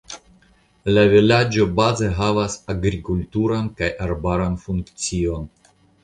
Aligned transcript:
La 0.93 1.01
vilaĝo 1.09 1.65
baze 1.79 2.07
havas 2.19 2.55
agrikulturan 2.75 3.67
kaj 3.81 3.91
arbaran 4.07 4.55
funkcion. 4.63 5.45